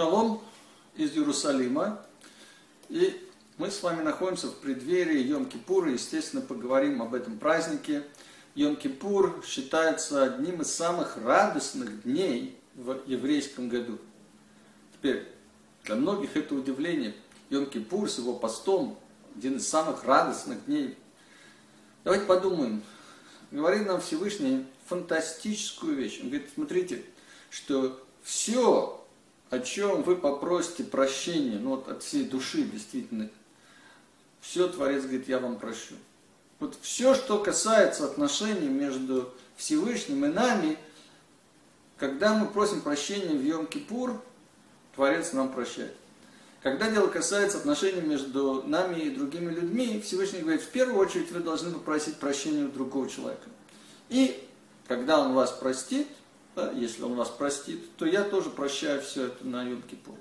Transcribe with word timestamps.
Шалом 0.00 0.40
из 0.96 1.14
Иерусалима. 1.14 2.00
И 2.88 3.22
мы 3.58 3.70
с 3.70 3.82
вами 3.82 4.00
находимся 4.00 4.46
в 4.46 4.54
преддверии 4.54 5.22
Йом-Кипура. 5.26 5.92
Естественно, 5.92 6.40
поговорим 6.40 7.02
об 7.02 7.12
этом 7.12 7.38
празднике. 7.38 8.04
Йом-Кипур 8.54 9.44
считается 9.44 10.22
одним 10.22 10.62
из 10.62 10.72
самых 10.72 11.18
радостных 11.18 12.04
дней 12.04 12.58
в 12.76 13.02
еврейском 13.04 13.68
году. 13.68 13.98
Теперь, 14.94 15.28
для 15.84 15.96
многих 15.96 16.34
это 16.34 16.54
удивление. 16.54 17.14
Йом-Кипур 17.50 18.08
с 18.08 18.16
его 18.16 18.32
постом 18.32 18.98
один 19.36 19.58
из 19.58 19.68
самых 19.68 20.04
радостных 20.04 20.64
дней. 20.64 20.96
Давайте 22.04 22.24
подумаем. 22.24 22.82
Говорит 23.50 23.86
нам 23.86 24.00
Всевышний 24.00 24.64
фантастическую 24.86 25.94
вещь. 25.94 26.20
Он 26.22 26.30
говорит, 26.30 26.48
смотрите, 26.54 27.04
что 27.50 28.02
все 28.22 28.99
о 29.50 29.58
чем 29.58 30.02
вы 30.02 30.16
попросите 30.16 30.84
прощения, 30.84 31.58
ну 31.58 31.70
вот 31.70 31.88
от 31.88 32.02
всей 32.02 32.24
души 32.24 32.62
действительно, 32.62 33.28
все 34.40 34.68
Творец 34.68 35.02
говорит, 35.02 35.28
я 35.28 35.38
вам 35.38 35.58
прощу. 35.58 35.94
Вот 36.60 36.76
все, 36.80 37.14
что 37.14 37.38
касается 37.38 38.04
отношений 38.04 38.68
между 38.68 39.32
Всевышним 39.56 40.24
и 40.24 40.28
нами, 40.28 40.78
когда 41.98 42.34
мы 42.34 42.46
просим 42.46 42.80
прощения 42.80 43.36
в 43.36 43.42
Йом-Кипур, 43.42 44.18
Творец 44.94 45.32
нам 45.32 45.52
прощает. 45.52 45.94
Когда 46.62 46.90
дело 46.90 47.08
касается 47.08 47.58
отношений 47.58 48.02
между 48.02 48.62
нами 48.66 49.00
и 49.00 49.10
другими 49.10 49.50
людьми, 49.50 50.00
Всевышний 50.04 50.40
говорит, 50.40 50.62
в 50.62 50.68
первую 50.68 50.98
очередь 50.98 51.32
вы 51.32 51.40
должны 51.40 51.72
попросить 51.72 52.16
прощения 52.16 52.64
у 52.64 52.68
другого 52.68 53.08
человека. 53.08 53.48
И 54.10 54.46
когда 54.86 55.20
он 55.20 55.32
вас 55.32 55.52
простит, 55.52 56.06
если 56.74 57.02
он 57.02 57.14
вас 57.14 57.28
простит, 57.28 57.96
то 57.96 58.06
я 58.06 58.22
тоже 58.22 58.50
прощаю 58.50 59.00
все 59.02 59.26
это 59.26 59.46
на 59.46 59.64
Йом-Кипур. 59.64 60.16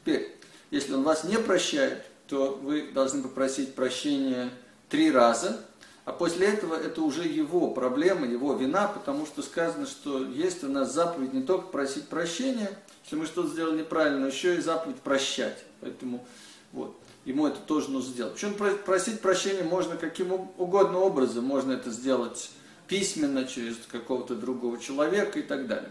Теперь, 0.00 0.34
если 0.70 0.94
он 0.94 1.02
вас 1.02 1.24
не 1.24 1.38
прощает, 1.38 2.04
то 2.28 2.58
вы 2.62 2.90
должны 2.92 3.22
попросить 3.22 3.74
прощения 3.74 4.50
три 4.88 5.10
раза, 5.10 5.60
а 6.04 6.12
после 6.12 6.48
этого 6.48 6.74
это 6.74 7.00
уже 7.00 7.26
его 7.26 7.70
проблема, 7.70 8.26
его 8.26 8.54
вина, 8.54 8.88
потому 8.88 9.26
что 9.26 9.42
сказано, 9.42 9.86
что 9.86 10.24
есть 10.24 10.62
у 10.62 10.68
нас 10.68 10.92
заповедь 10.92 11.32
не 11.32 11.42
только 11.42 11.68
просить 11.68 12.08
прощения, 12.08 12.70
если 13.04 13.16
мы 13.16 13.26
что-то 13.26 13.48
сделали 13.48 13.78
неправильно, 13.80 14.20
но 14.20 14.26
еще 14.26 14.56
и 14.56 14.60
заповедь 14.60 15.00
прощать. 15.00 15.64
Поэтому 15.80 16.26
вот, 16.72 16.98
ему 17.24 17.46
это 17.46 17.58
тоже 17.60 17.90
нужно 17.90 18.12
сделать. 18.12 18.34
Причем 18.34 18.54
просить 18.84 19.20
прощения 19.20 19.62
можно 19.62 19.96
каким 19.96 20.32
угодно 20.32 20.98
образом. 20.98 21.44
Можно 21.44 21.72
это 21.72 21.90
сделать 21.90 22.50
письменно, 22.86 23.44
через 23.46 23.76
какого-то 23.90 24.34
другого 24.34 24.78
человека 24.78 25.38
и 25.38 25.42
так 25.42 25.66
далее. 25.66 25.90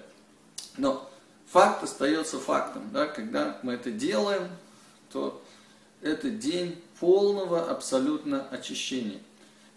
Но 0.77 1.09
факт 1.47 1.83
остается 1.83 2.39
фактом. 2.39 2.89
Да? 2.91 3.07
Когда 3.07 3.59
мы 3.63 3.73
это 3.73 3.91
делаем, 3.91 4.49
то 5.11 5.41
это 6.01 6.29
день 6.29 6.81
полного 6.99 7.69
абсолютно 7.69 8.47
очищения. 8.49 9.19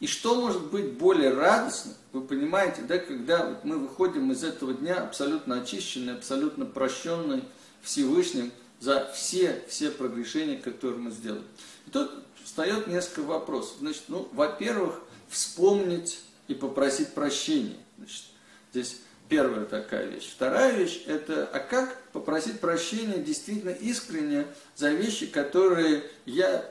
И 0.01 0.07
что 0.07 0.35
может 0.35 0.71
быть 0.71 0.93
более 0.93 1.33
радостно, 1.33 1.93
вы 2.13 2.21
понимаете, 2.21 2.83
да, 2.83 2.99
когда 2.99 3.59
мы 3.63 3.79
выходим 3.79 4.31
из 4.31 4.45
этого 4.45 4.75
дня 4.75 4.97
абсолютно 4.97 5.63
очищенные, 5.63 6.17
абсолютно 6.17 6.67
прощенные 6.67 7.43
Всевышним 7.81 8.53
за 8.79 9.11
все, 9.15 9.63
все 9.69 9.91
прогрешения, 9.91 10.59
которые 10.59 10.99
мы 10.99 11.11
сделали. 11.11 11.45
И 11.87 11.91
тут 11.91 12.11
встает 12.45 12.89
несколько 12.89 13.23
вопросов. 13.23 13.77
Значит, 13.81 14.03
ну, 14.09 14.29
во-первых, 14.33 15.01
вспомнить 15.29 16.21
и 16.49 16.55
попросить 16.55 17.15
прощения. 17.15 17.77
Значит, 17.99 18.25
здесь 18.73 19.01
первая 19.29 19.65
такая 19.65 20.07
вещь. 20.07 20.31
Вторая 20.31 20.73
вещь– 20.73 21.03
это, 21.07 21.49
а 21.53 21.59
как 21.59 22.03
попросить 22.13 22.61
прощения 22.61 23.19
действительно 23.19 23.71
искренне 23.71 24.47
за 24.75 24.91
вещи, 24.91 25.27
которые 25.27 26.05
я 26.25 26.65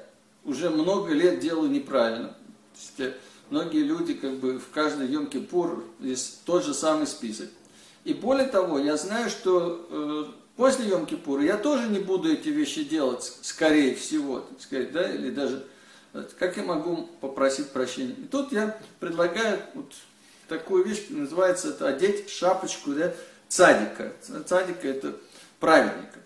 уже 0.43 0.69
много 0.69 1.13
лет 1.13 1.39
делаю 1.39 1.69
неправильно. 1.69 2.29
То 2.29 2.79
есть, 2.79 2.99
э, 2.99 3.13
многие 3.49 3.83
люди 3.83 4.13
как 4.13 4.35
бы 4.35 4.59
в 4.59 4.69
каждый 4.69 5.07
Йом-Кипур 5.07 5.83
есть 5.99 6.43
тот 6.45 6.63
же 6.63 6.73
самый 6.73 7.07
список. 7.07 7.49
И 8.03 8.13
более 8.13 8.47
того, 8.47 8.79
я 8.79 8.97
знаю, 8.97 9.29
что 9.29 9.87
э, 9.89 10.25
после 10.55 10.85
Йом-Кипура 10.85 11.43
я 11.43 11.57
тоже 11.57 11.87
не 11.89 11.99
буду 11.99 12.31
эти 12.31 12.49
вещи 12.49 12.83
делать, 12.83 13.23
скорее 13.41 13.95
всего, 13.95 14.41
так 14.41 14.61
сказать, 14.61 14.91
да, 14.91 15.09
или 15.09 15.31
даже 15.31 15.65
как 16.37 16.57
я 16.57 16.63
могу 16.63 17.09
попросить 17.21 17.69
прощения? 17.71 18.13
И 18.13 18.23
тут 18.25 18.51
я 18.51 18.77
предлагаю 18.99 19.61
вот 19.73 19.93
такую 20.47 20.85
вещь, 20.85 21.07
называется 21.09 21.69
это 21.69 21.87
одеть 21.87 22.29
шапочку 22.29 22.91
да, 22.93 23.13
цадика. 23.49 24.13
Цадика 24.45 24.87
это 24.87 25.15
праведника. 25.59 26.19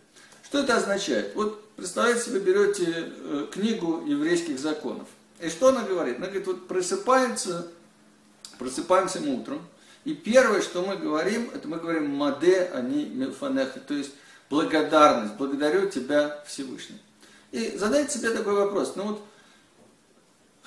Что 0.44 0.60
это 0.60 0.78
означает? 0.78 1.36
Вот 1.36 1.64
представляете, 1.76 2.32
вы 2.32 2.40
берете 2.40 2.86
э, 2.88 3.48
книгу 3.52 4.04
еврейских 4.06 4.60
законов. 4.60 5.08
И 5.40 5.50
что 5.50 5.70
она 5.70 5.84
говорит? 5.84 6.18
Она 6.18 6.26
говорит, 6.26 6.48
вот 6.48 6.68
просыпается, 6.68 7.72
просыпаемся 8.58 9.22
мы 9.22 9.40
утром, 9.40 9.66
и 10.04 10.14
первое, 10.14 10.62
что 10.62 10.82
мы 10.82 10.98
говорим, 10.98 11.50
это 11.54 11.68
мы 11.68 11.78
говорим 11.78 12.10
«маде, 12.10 12.70
они 12.74 13.06
милфанеха», 13.06 13.80
то 13.80 13.94
есть 13.94 14.12
благодарность, 14.50 15.36
благодарю 15.36 15.90
тебя 15.90 16.44
Всевышний. 16.48 17.00
И 17.52 17.78
задайте 17.78 18.18
себе 18.18 18.32
такой 18.32 18.54
вопрос, 18.54 18.94
ну 18.96 19.04
вот 19.04 19.24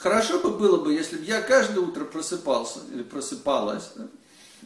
Хорошо 0.03 0.41
бы 0.41 0.51
было 0.51 0.79
бы, 0.79 0.93
если 0.93 1.17
бы 1.17 1.23
я 1.23 1.41
каждое 1.41 1.79
утро 1.79 2.05
просыпался 2.05 2.81
или 2.93 3.05
просыпалась, 3.05 3.93
да, 3.95 4.09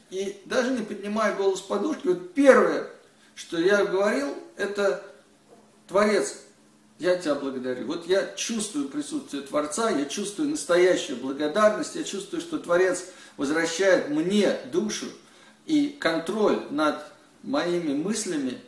и 0.09 0.41
даже 0.47 0.71
не 0.71 0.83
поднимая 0.83 1.37
голос 1.37 1.61
подушки, 1.61 2.07
вот 2.07 2.33
первое, 2.33 2.89
что 3.35 3.59
я 3.59 3.85
говорил, 3.85 4.29
это 4.57 5.05
Творец, 5.89 6.39
я 6.99 7.17
тебя 7.17 7.35
благодарю. 7.35 7.87
Вот 7.87 8.07
я 8.07 8.33
чувствую 8.35 8.89
присутствие 8.89 9.43
Творца, 9.43 9.91
я 9.91 10.07
чувствую 10.07 10.49
настоящую 10.49 11.19
благодарность, 11.19 11.97
я 11.97 12.05
чувствую, 12.05 12.41
что 12.41 12.59
Творец 12.59 13.05
возвращает 13.37 14.09
мне 14.09 14.57
душу 14.73 15.07
и 15.67 15.89
контроль 15.89 16.63
над 16.71 17.05
моими 17.43 17.93
мыслями. 17.93 18.59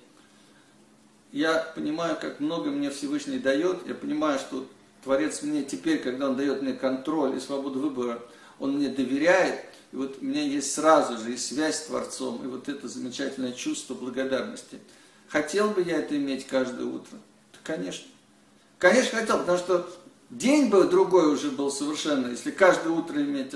Я 1.33 1.61
понимаю, 1.75 2.19
как 2.21 2.41
много 2.41 2.69
мне 2.71 2.91
Всевышний 2.91 3.39
дает, 3.39 3.87
я 3.87 3.95
понимаю, 3.95 4.39
что 4.39 4.69
Творец 5.09 5.41
мне 5.41 5.63
теперь, 5.63 6.01
когда 6.03 6.29
Он 6.29 6.37
дает 6.37 6.61
мне 6.61 6.75
контроль 6.75 7.35
и 7.35 7.41
свободу 7.41 7.81
выбора, 7.81 8.21
Он 8.59 8.77
мне 8.77 8.91
доверяет, 8.91 9.65
и 9.91 9.97
вот 9.97 10.19
у 10.21 10.25
меня 10.27 10.43
есть 10.43 10.75
сразу 10.75 11.17
же 11.17 11.33
и 11.33 11.39
связь 11.39 11.77
с 11.77 11.87
Творцом, 11.87 12.45
и 12.45 12.47
вот 12.47 12.69
это 12.69 12.89
замечательное 12.89 13.53
чувство 13.53 13.95
благодарности. 13.95 14.79
Хотел 15.29 15.71
бы 15.71 15.81
я 15.81 16.01
это 16.01 16.15
иметь 16.15 16.47
каждое 16.47 16.85
утро? 16.85 17.17
Да, 17.55 17.59
конечно. 17.65 18.07
Конечно, 18.79 19.21
хотел, 19.21 19.39
потому 19.39 19.57
что 19.57 19.91
день 20.29 20.69
бы 20.69 20.85
другой 20.85 21.33
уже 21.33 21.53
был 21.53 21.71
совершенно, 21.71 22.27
если 22.27 22.51
каждое 22.51 22.91
утро 22.91 23.19
иметь. 23.19 23.55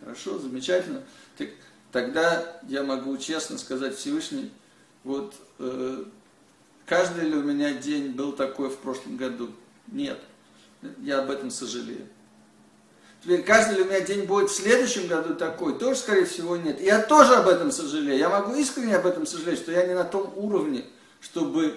Хорошо, 0.00 0.38
замечательно. 0.38 1.02
Так, 1.36 1.50
тогда 1.92 2.58
я 2.68 2.82
могу 2.82 3.18
честно 3.18 3.58
сказать 3.58 3.98
Всевышний, 3.98 4.50
вот 5.04 5.34
э, 5.58 6.04
каждый 6.86 7.28
ли 7.28 7.36
у 7.36 7.42
меня 7.42 7.74
день 7.74 8.12
был 8.12 8.32
такой 8.32 8.70
в 8.70 8.78
прошлом 8.78 9.18
году? 9.18 9.50
Нет 9.88 10.18
я 11.00 11.20
об 11.20 11.30
этом 11.30 11.50
сожалею. 11.50 12.06
Теперь 13.22 13.42
каждый 13.42 13.78
ли 13.78 13.82
у 13.82 13.86
меня 13.86 14.00
день 14.00 14.24
будет 14.24 14.50
в 14.50 14.54
следующем 14.54 15.08
году 15.08 15.34
такой, 15.34 15.78
тоже, 15.78 15.98
скорее 15.98 16.26
всего, 16.26 16.56
нет. 16.56 16.80
Я 16.80 17.02
тоже 17.02 17.34
об 17.34 17.48
этом 17.48 17.72
сожалею. 17.72 18.18
Я 18.18 18.28
могу 18.28 18.54
искренне 18.54 18.94
об 18.94 19.06
этом 19.06 19.26
сожалеть, 19.26 19.58
что 19.58 19.72
я 19.72 19.86
не 19.86 19.94
на 19.94 20.04
том 20.04 20.32
уровне, 20.36 20.84
чтобы 21.20 21.76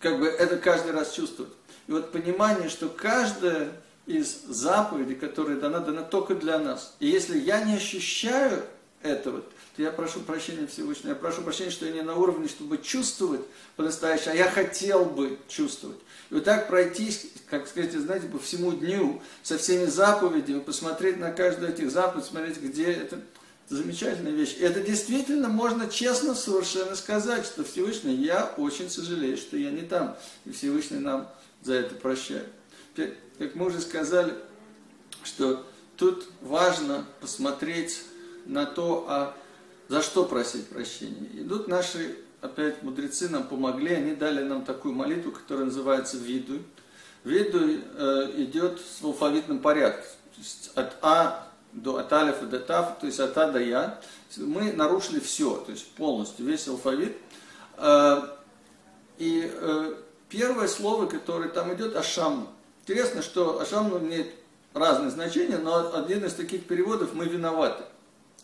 как 0.00 0.18
бы 0.18 0.26
это 0.26 0.56
каждый 0.56 0.92
раз 0.92 1.12
чувствовать. 1.12 1.52
И 1.86 1.92
вот 1.92 2.12
понимание, 2.12 2.68
что 2.68 2.88
каждая 2.88 3.72
из 4.06 4.42
заповедей, 4.44 5.16
которая 5.16 5.58
дана, 5.58 5.80
дана 5.80 6.02
только 6.02 6.34
для 6.34 6.58
нас. 6.58 6.94
И 7.00 7.08
если 7.08 7.38
я 7.38 7.62
не 7.62 7.76
ощущаю 7.76 8.62
этого, 9.04 9.42
то 9.76 9.82
я 9.82 9.90
прошу 9.90 10.20
прощения 10.20 10.66
Всевышнего. 10.66 11.10
Я 11.10 11.14
прошу 11.14 11.42
прощения, 11.42 11.70
что 11.70 11.86
я 11.86 11.92
не 11.92 12.02
на 12.02 12.16
уровне, 12.16 12.48
чтобы 12.48 12.78
чувствовать 12.78 13.42
по-настоящему, 13.76 14.32
а 14.32 14.36
я 14.36 14.50
хотел 14.50 15.04
бы 15.04 15.38
чувствовать. 15.46 15.98
И 16.30 16.34
вот 16.34 16.44
так 16.44 16.68
пройтись, 16.68 17.26
как 17.48 17.68
сказать, 17.68 17.92
знаете, 17.92 18.26
по 18.26 18.38
всему 18.38 18.72
дню, 18.72 19.22
со 19.42 19.58
всеми 19.58 19.84
заповедями, 19.84 20.60
посмотреть 20.60 21.18
на 21.18 21.32
каждую 21.32 21.72
этих 21.72 21.90
заповедей, 21.90 22.28
смотреть, 22.28 22.60
где 22.60 22.92
это, 22.92 23.20
замечательная 23.68 24.32
вещь. 24.32 24.56
И 24.58 24.62
это 24.62 24.80
действительно 24.80 25.48
можно 25.48 25.88
честно 25.88 26.34
совершенно 26.34 26.96
сказать, 26.96 27.46
что 27.46 27.64
Всевышний, 27.64 28.14
я 28.14 28.52
очень 28.56 28.90
сожалею, 28.90 29.36
что 29.36 29.56
я 29.56 29.70
не 29.70 29.82
там. 29.82 30.16
И 30.44 30.52
Всевышний 30.52 30.98
нам 30.98 31.28
за 31.62 31.74
это 31.74 31.94
прощает. 31.94 32.46
Как 32.94 33.54
мы 33.54 33.66
уже 33.66 33.80
сказали, 33.80 34.34
что 35.22 35.66
тут 35.96 36.26
важно 36.42 37.06
посмотреть 37.20 38.02
на 38.46 38.66
то, 38.66 39.06
а 39.08 39.34
за 39.88 40.02
что 40.02 40.24
просить 40.24 40.68
прощения. 40.68 41.28
Идут 41.34 41.68
наши 41.68 42.16
опять 42.44 42.82
мудрецы 42.82 43.28
нам 43.28 43.44
помогли, 43.44 43.94
они 43.94 44.14
дали 44.14 44.42
нам 44.42 44.64
такую 44.64 44.94
молитву, 44.94 45.32
которая 45.32 45.66
называется 45.66 46.18
виду. 46.18 46.62
Виду 47.24 47.58
э, 47.60 48.32
идет 48.36 48.78
в 49.00 49.06
алфавитном 49.06 49.60
порядке, 49.60 50.06
то 50.34 50.38
есть 50.38 50.70
от 50.74 50.96
А 51.00 51.48
до 51.72 51.96
от 51.96 52.12
алифа 52.12 52.44
до 52.44 52.60
тав, 52.60 52.98
то 53.00 53.06
есть 53.06 53.18
от 53.18 53.36
А 53.38 53.50
до 53.50 53.60
Я. 53.60 54.00
Мы 54.36 54.72
нарушили 54.72 55.20
все, 55.20 55.56
то 55.56 55.72
есть 55.72 55.90
полностью 55.92 56.44
весь 56.44 56.68
алфавит. 56.68 57.16
Э, 57.78 58.22
и 59.16 59.50
э, 59.50 59.94
первое 60.28 60.68
слово, 60.68 61.06
которое 61.06 61.48
там 61.48 61.72
идет, 61.72 61.96
Ашамну. 61.96 62.48
Интересно, 62.82 63.22
что 63.22 63.60
Ашамну 63.60 63.98
имеет 64.00 64.34
разные 64.74 65.10
значения, 65.10 65.56
но 65.56 65.94
один 65.94 66.24
из 66.26 66.34
таких 66.34 66.66
переводов 66.66 67.14
«мы 67.14 67.24
виноваты». 67.24 67.84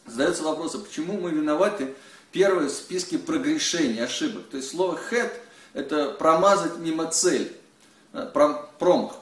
Задается 0.06 0.42
вопрос, 0.42 0.74
а 0.74 0.78
почему 0.78 1.20
мы 1.20 1.30
виноваты 1.30 1.94
первое 2.32 2.68
в 2.68 2.72
списке 2.72 3.18
прогрешений, 3.18 4.02
ошибок. 4.02 4.48
То 4.50 4.56
есть 4.56 4.70
слово 4.70 4.96
«хет»– 4.96 5.32
это 5.72 6.10
промазать 6.10 6.78
мимо 6.78 7.06
цели, 7.06 7.52
э, 8.12 8.30
промах. 8.78 9.16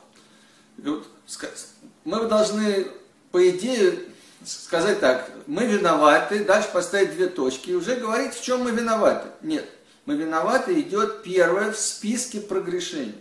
Мы 2.04 2.26
должны, 2.26 2.86
по 3.32 3.48
идее, 3.48 3.98
сказать 4.44 5.00
так, 5.00 5.30
мы 5.46 5.66
виноваты, 5.66 6.44
дальше 6.44 6.68
поставить 6.72 7.12
две 7.12 7.28
точки 7.28 7.70
и 7.70 7.74
уже 7.74 7.96
говорить, 7.96 8.34
в 8.34 8.42
чем 8.42 8.62
мы 8.62 8.70
виноваты. 8.70 9.28
Нет, 9.42 9.68
мы 10.06 10.16
виноваты 10.16 10.80
идет 10.80 11.22
первое 11.22 11.72
в 11.72 11.78
списке 11.78 12.40
прогрешений. 12.40 13.14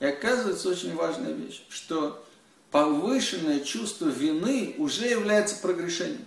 И 0.00 0.06
оказывается 0.06 0.68
очень 0.68 0.94
важная 0.94 1.32
вещь, 1.32 1.62
что 1.68 2.24
повышенное 2.70 3.60
чувство 3.60 4.06
вины 4.06 4.76
уже 4.78 5.06
является 5.06 5.56
прогрешением. 5.56 6.24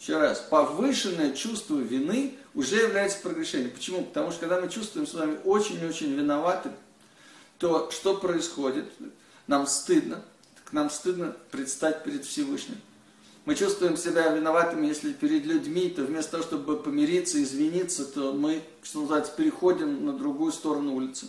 Еще 0.00 0.16
раз, 0.16 0.38
повышенное 0.48 1.32
чувство 1.32 1.76
вины 1.76 2.34
уже 2.54 2.76
является 2.76 3.18
прогрешением. 3.18 3.70
Почему? 3.70 4.02
Потому 4.02 4.30
что 4.30 4.40
когда 4.40 4.58
мы 4.58 4.70
чувствуем 4.70 5.06
с 5.06 5.12
вами 5.12 5.38
очень-очень 5.44 6.14
виноваты, 6.14 6.70
то 7.58 7.90
что 7.90 8.16
происходит? 8.16 8.86
Нам 9.46 9.66
стыдно. 9.66 10.24
Нам 10.72 10.88
стыдно 10.88 11.36
предстать 11.50 12.02
перед 12.02 12.24
Всевышним. 12.24 12.78
Мы 13.44 13.54
чувствуем 13.54 13.98
себя 13.98 14.30
виноватыми, 14.30 14.86
если 14.86 15.12
перед 15.12 15.44
людьми, 15.44 15.90
то 15.90 16.02
вместо 16.02 16.32
того, 16.32 16.44
чтобы 16.44 16.78
помириться, 16.78 17.42
извиниться, 17.42 18.06
то 18.06 18.32
мы, 18.32 18.62
что 18.82 19.00
называется, 19.00 19.32
переходим 19.36 20.06
на 20.06 20.14
другую 20.14 20.52
сторону 20.52 20.94
улицы. 20.94 21.26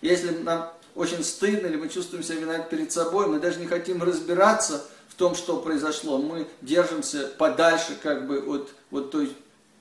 Если 0.00 0.30
нам 0.38 0.72
очень 0.96 1.22
стыдно, 1.22 1.68
или 1.68 1.76
мы 1.76 1.88
чувствуем 1.88 2.24
себя 2.24 2.40
виноваты 2.40 2.76
перед 2.76 2.90
собой, 2.90 3.28
мы 3.28 3.38
даже 3.38 3.60
не 3.60 3.66
хотим 3.66 4.02
разбираться 4.02 4.84
в 5.12 5.14
том, 5.14 5.34
что 5.34 5.58
произошло. 5.58 6.16
Мы 6.16 6.46
держимся 6.62 7.30
подальше 7.36 7.98
как 8.02 8.26
бы 8.26 8.38
от, 8.38 8.70
от, 8.90 9.10
той, 9.10 9.30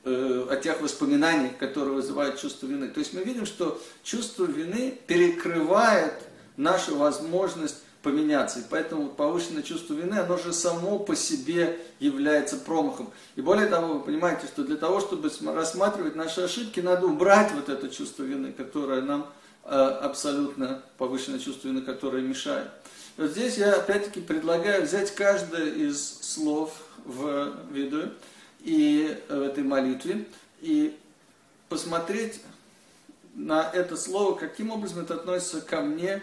э, 0.04 0.48
от 0.52 0.62
тех 0.62 0.82
воспоминаний, 0.82 1.52
которые 1.58 1.94
вызывают 1.94 2.38
чувство 2.38 2.68
вины. 2.68 2.90
То 2.90 3.00
есть 3.00 3.14
мы 3.14 3.24
видим, 3.24 3.46
что 3.46 3.82
чувство 4.04 4.44
вины 4.44 5.00
перекрывает 5.08 6.14
нашу 6.58 6.98
возможность 6.98 7.78
поменяться. 8.04 8.60
И 8.60 8.64
поэтому 8.70 9.08
повышенное 9.08 9.64
чувство 9.64 9.94
вины, 9.94 10.16
оно 10.16 10.38
же 10.38 10.52
само 10.52 11.00
по 11.00 11.16
себе 11.16 11.80
является 12.00 12.58
промахом. 12.58 13.10
И 13.38 13.42
более 13.42 13.68
того, 13.68 13.94
вы 13.94 14.00
понимаете, 14.02 14.48
что 14.48 14.66
для 14.66 14.76
того, 14.76 15.00
чтобы 15.00 15.32
рассматривать 15.54 16.18
наши 16.18 16.42
ошибки, 16.42 16.82
надо 16.82 17.08
убрать 17.08 17.54
вот 17.54 17.70
это 17.70 17.88
чувство 17.88 18.24
вины, 18.24 18.52
которое 18.52 19.02
нам 19.02 19.28
абсолютно 19.64 20.84
повышенное 20.98 21.40
чувство 21.40 21.68
вины, 21.68 21.82
которое 21.82 22.22
мешает. 22.22 22.70
Вот 23.18 23.32
здесь 23.32 23.58
я 23.58 23.76
опять-таки 23.76 24.22
предлагаю 24.22 24.84
взять 24.84 25.14
каждое 25.14 25.66
из 25.66 26.20
слов 26.22 26.74
в 27.06 27.54
виду 27.72 28.10
и 28.62 29.18
э, 29.28 29.38
в 29.38 29.42
этой 29.42 29.64
молитве 29.64 30.26
и 30.62 30.98
посмотреть 31.68 32.42
на 33.34 33.70
это 33.74 33.98
слово, 33.98 34.36
каким 34.36 34.72
образом 34.72 35.00
это 35.04 35.16
относится 35.16 35.62
ко 35.62 35.82
мне, 35.82 36.22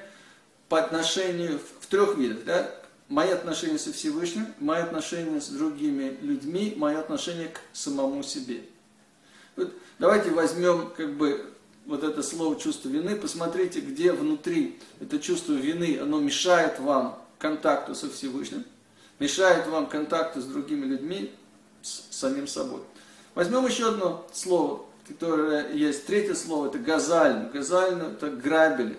по 0.68 0.78
отношению 0.78 1.58
в, 1.58 1.84
в 1.84 1.86
трех 1.86 2.16
видах. 2.16 2.44
Да? 2.44 2.74
Мои 3.08 3.30
отношения 3.30 3.78
со 3.78 3.92
Всевышним, 3.92 4.46
мои 4.58 4.82
отношения 4.82 5.40
с 5.40 5.48
другими 5.48 6.16
людьми, 6.20 6.74
мое 6.76 6.98
отношение 6.98 7.48
к 7.48 7.60
самому 7.72 8.22
себе. 8.22 8.62
Вот 9.56 9.72
давайте 9.98 10.30
возьмем 10.30 10.90
как 10.96 11.14
бы 11.14 11.52
вот 11.88 12.04
это 12.04 12.22
слово 12.22 12.60
чувство 12.60 12.90
вины, 12.90 13.16
посмотрите, 13.16 13.80
где 13.80 14.12
внутри 14.12 14.78
это 15.00 15.18
чувство 15.18 15.54
вины, 15.54 15.98
оно 16.00 16.20
мешает 16.20 16.78
вам 16.78 17.18
контакту 17.38 17.94
со 17.94 18.10
Всевышним, 18.10 18.64
мешает 19.18 19.66
вам 19.66 19.86
контакту 19.86 20.42
с 20.42 20.44
другими 20.44 20.84
людьми, 20.84 21.32
с 21.80 22.02
самим 22.10 22.46
собой. 22.46 22.82
Возьмем 23.34 23.66
еще 23.66 23.88
одно 23.88 24.26
слово, 24.34 24.84
которое 25.08 25.72
есть, 25.72 26.04
третье 26.04 26.34
слово, 26.34 26.66
это 26.66 26.78
газально. 26.78 27.48
Газально 27.48 28.02
это 28.02 28.30
грабили. 28.30 28.98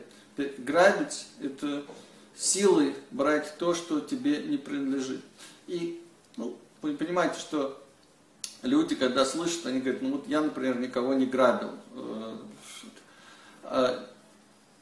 Грабить– 0.58 1.28
это 1.42 1.84
силой 2.36 2.96
брать 3.12 3.56
то, 3.60 3.76
что 3.76 4.00
тебе 4.00 4.42
не 4.42 4.58
принадлежит. 4.58 5.22
И 5.68 6.02
ну, 6.38 6.58
вы 6.82 6.96
понимаете, 6.96 7.40
что 7.40 7.80
люди, 8.64 8.96
когда 8.96 9.26
слышат, 9.26 9.68
они 9.68 9.80
говорят, 9.80 10.02
ну 10.02 10.14
вот 10.14 10.28
я, 10.28 10.42
например, 10.42 10.80
никого 10.80 11.14
не 11.14 11.26
грабил. 11.28 11.72
А, 13.70 14.06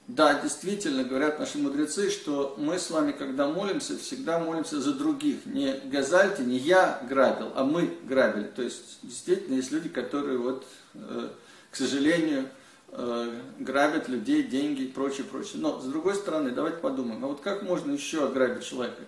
да, 0.07 0.39
действительно, 0.41 1.03
говорят 1.03 1.39
наши 1.39 1.57
мудрецы, 1.57 2.09
что 2.09 2.55
мы 2.57 2.79
с 2.79 2.89
вами, 2.89 3.11
когда 3.11 3.47
молимся, 3.47 3.97
всегда 3.97 4.39
молимся 4.39 4.81
за 4.81 4.93
других. 4.93 5.45
Не 5.45 5.73
газальте, 5.85 6.43
не 6.43 6.57
я 6.57 7.01
грабил, 7.07 7.51
а 7.55 7.63
мы 7.63 7.97
грабили. 8.03 8.45
То 8.47 8.61
есть, 8.61 8.99
действительно, 9.03 9.55
есть 9.55 9.71
люди, 9.71 9.89
которые, 9.89 10.37
вот, 10.37 10.65
э, 10.95 11.29
к 11.71 11.75
сожалению, 11.75 12.47
Э, 12.89 13.31
грабят 13.59 14.07
людей, 14.07 14.43
деньги 14.43 14.83
и 14.83 14.87
прочее, 14.87 15.25
прочее. 15.25 15.55
Но, 15.61 15.81
с 15.81 15.85
другой 15.85 16.15
стороны, 16.15 16.51
давайте 16.51 16.77
подумаем, 16.77 17.23
а 17.23 17.27
вот 17.27 17.41
как 17.41 17.61
можно 17.61 17.91
еще 17.91 18.25
ограбить 18.25 18.65
человека? 18.65 19.01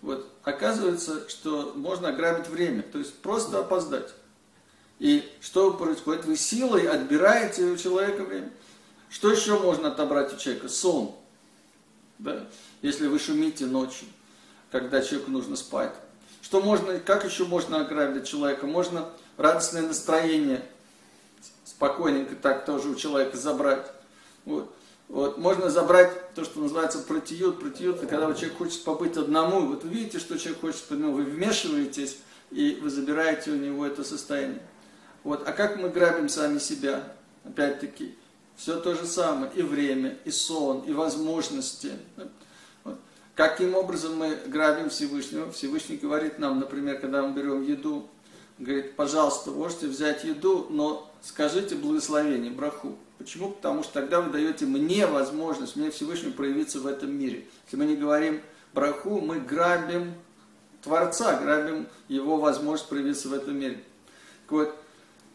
Вот, 0.00 0.30
оказывается, 0.44 1.28
что 1.28 1.72
можно 1.74 2.10
ограбить 2.10 2.48
время, 2.48 2.82
то 2.82 2.98
есть 2.98 3.14
просто 3.14 3.58
опоздать. 3.58 4.14
И 5.00 5.28
что 5.40 5.72
происходит? 5.72 6.24
Вы 6.24 6.36
силой 6.36 6.86
отбираете 6.86 7.64
у 7.64 7.76
человека 7.76 8.22
время. 8.22 8.50
Что 9.08 9.30
еще 9.30 9.58
можно 9.58 9.88
отобрать 9.88 10.32
у 10.32 10.36
человека? 10.36 10.68
Сон. 10.68 11.14
Да? 12.18 12.46
Если 12.82 13.06
вы 13.06 13.18
шумите 13.18 13.66
ночью, 13.66 14.06
когда 14.70 15.02
человеку 15.02 15.30
нужно 15.30 15.56
спать. 15.56 15.94
Что 16.42 16.60
можно, 16.60 16.98
как 16.98 17.24
еще 17.24 17.44
можно 17.44 17.80
ограбить 17.80 18.28
человека? 18.28 18.66
Можно 18.66 19.08
радостное 19.36 19.82
настроение 19.82 20.64
спокойненько 21.76 22.34
так 22.36 22.64
тоже 22.64 22.88
у 22.88 22.94
человека 22.94 23.36
забрать. 23.36 23.86
Вот. 24.44 24.74
Вот. 25.08 25.38
Можно 25.38 25.70
забрать 25.70 26.34
то, 26.34 26.44
что 26.44 26.60
называется 26.60 27.00
протиют. 27.00 27.60
Протиют, 27.60 27.98
это 27.98 28.06
когда 28.06 28.32
человек 28.34 28.58
хочет 28.58 28.82
побыть 28.82 29.16
одному. 29.16 29.66
Вот 29.66 29.84
вы 29.84 29.90
видите, 29.90 30.18
что 30.18 30.38
человек 30.38 30.60
хочет 30.60 30.90
одному, 30.90 31.14
вы 31.14 31.24
вмешиваетесь, 31.24 32.18
и 32.50 32.78
вы 32.80 32.90
забираете 32.90 33.50
у 33.50 33.56
него 33.56 33.86
это 33.86 34.04
состояние. 34.04 34.62
Вот. 35.22 35.46
А 35.46 35.52
как 35.52 35.76
мы 35.76 35.90
грабим 35.90 36.28
сами 36.28 36.58
себя? 36.58 37.12
Опять-таки, 37.44 38.16
все 38.56 38.80
то 38.80 38.94
же 38.94 39.06
самое. 39.06 39.52
И 39.54 39.62
время, 39.62 40.18
и 40.24 40.30
сон, 40.30 40.80
и 40.86 40.92
возможности. 40.92 41.92
Каким 43.34 43.74
образом 43.74 44.16
мы 44.16 44.34
грабим 44.46 44.88
Всевышнего? 44.88 45.52
Всевышний 45.52 45.98
говорит 45.98 46.38
нам, 46.38 46.58
например, 46.58 46.98
когда 46.98 47.22
мы 47.22 47.34
берем 47.34 47.62
еду, 47.62 48.08
говорит, 48.58 48.96
пожалуйста, 48.96 49.50
можете 49.50 49.88
взять 49.88 50.24
еду, 50.24 50.66
но 50.70 51.12
скажите 51.22 51.74
благословение, 51.74 52.50
браху. 52.50 52.96
Почему? 53.18 53.50
Потому 53.50 53.82
что 53.82 53.92
тогда 53.92 54.22
вы 54.22 54.30
даете 54.30 54.64
мне 54.64 55.06
возможность, 55.06 55.76
мне 55.76 55.90
Всевышнему 55.90 56.32
проявиться 56.32 56.80
в 56.80 56.86
этом 56.86 57.12
мире. 57.12 57.46
Если 57.66 57.76
мы 57.76 57.84
не 57.84 57.96
говорим 57.96 58.40
браху, 58.72 59.20
мы 59.20 59.38
грабим 59.38 60.14
Творца, 60.82 61.38
грабим 61.38 61.88
Его 62.08 62.38
возможность 62.38 62.88
проявиться 62.88 63.28
в 63.28 63.34
этом 63.34 63.58
мире. 63.58 63.82
Так 64.44 64.52
вот, 64.52 64.76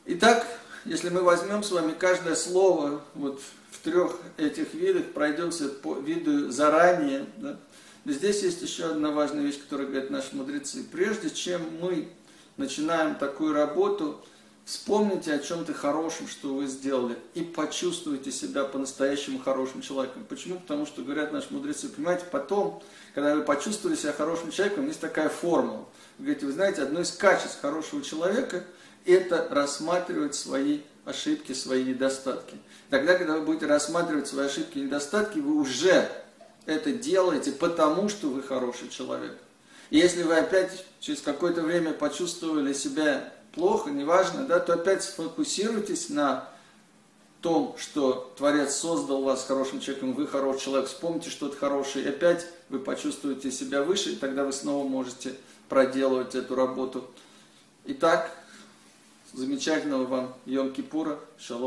итак, 0.05 0.45
если 0.85 1.09
мы 1.09 1.21
возьмем 1.21 1.63
с 1.63 1.71
вами 1.71 1.93
каждое 1.93 2.35
слово 2.35 3.01
вот 3.13 3.41
в 3.71 3.79
трех 3.79 4.17
этих 4.37 4.73
видах, 4.73 5.11
пройдемся 5.13 5.69
по 5.69 5.95
виду 5.95 6.51
заранее, 6.51 7.25
да, 7.37 7.57
здесь 8.05 8.41
есть 8.41 8.61
еще 8.61 8.85
одна 8.85 9.11
важная 9.11 9.43
вещь, 9.43 9.61
которую 9.61 9.89
говорят 9.89 10.09
наши 10.09 10.35
мудрецы. 10.35 10.83
Прежде 10.91 11.29
чем 11.29 11.61
мы 11.79 12.09
начинаем 12.57 13.15
такую 13.15 13.53
работу, 13.53 14.23
вспомните 14.65 15.33
о 15.33 15.39
чем-то 15.39 15.73
хорошем, 15.73 16.27
что 16.27 16.53
вы 16.55 16.65
сделали, 16.65 17.17
и 17.35 17.41
почувствуйте 17.41 18.31
себя 18.31 18.63
по-настоящему 18.63 19.39
хорошим 19.39 19.81
человеком. 19.81 20.25
Почему? 20.27 20.59
Потому 20.59 20.85
что, 20.85 21.03
говорят 21.03 21.31
наши 21.31 21.53
мудрецы, 21.53 21.89
понимаете, 21.89 22.25
потом, 22.31 22.81
когда 23.13 23.35
вы 23.35 23.43
почувствовали 23.43 23.95
себя 23.95 24.13
хорошим 24.13 24.51
человеком, 24.51 24.87
есть 24.87 24.99
такая 24.99 25.29
формула. 25.29 25.85
Вы 26.17 26.25
говорите, 26.25 26.45
вы 26.47 26.51
знаете, 26.51 26.81
одно 26.81 27.01
из 27.01 27.11
качеств 27.11 27.61
хорошего 27.61 28.01
человека– 28.01 28.63
это 29.05 29.47
рассматривать 29.49 30.35
свои 30.35 30.81
ошибки, 31.05 31.53
свои 31.53 31.83
недостатки. 31.83 32.57
Тогда, 32.89 33.17
когда 33.17 33.35
вы 33.35 33.41
будете 33.41 33.65
рассматривать 33.65 34.27
свои 34.27 34.45
ошибки 34.45 34.77
и 34.77 34.81
недостатки, 34.81 35.39
вы 35.39 35.55
уже 35.55 36.09
это 36.65 36.91
делаете, 36.91 37.51
потому 37.51 38.09
что 38.09 38.27
вы 38.27 38.43
хороший 38.43 38.89
человек. 38.89 39.37
И 39.89 39.97
если 39.97 40.23
вы 40.23 40.35
опять 40.37 40.85
через 40.99 41.21
какое-то 41.21 41.61
время 41.61 41.93
почувствовали 41.93 42.73
себя 42.73 43.33
плохо, 43.53 43.89
неважно, 43.89 44.45
да, 44.45 44.59
то 44.59 44.73
опять 44.73 45.03
сфокусируйтесь 45.03 46.09
на 46.09 46.47
том, 47.41 47.75
что 47.77 48.33
Творец 48.37 48.75
создал 48.75 49.23
вас 49.23 49.45
хорошим 49.45 49.81
человеком, 49.81 50.13
вы 50.13 50.27
хороший 50.27 50.65
человек, 50.65 50.87
вспомните 50.87 51.29
что-то 51.29 51.57
хорошее, 51.57 52.05
и 52.05 52.09
опять 52.09 52.45
вы 52.69 52.79
почувствуете 52.79 53.51
себя 53.51 53.81
выше, 53.81 54.11
и 54.11 54.15
тогда 54.15 54.45
вы 54.45 54.53
снова 54.53 54.87
можете 54.87 55.33
проделывать 55.67 56.35
эту 56.35 56.55
работу. 56.55 57.09
Итак, 57.85 58.31
замечательного 59.33 60.05
вам 60.05 60.33
Йом-Кипура, 60.45 61.17
шалом. 61.37 61.59